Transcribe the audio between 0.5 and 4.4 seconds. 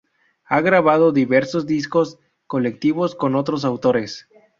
grabado diversos discos colectivos con otros autores.